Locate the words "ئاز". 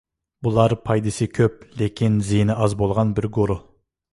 2.63-2.77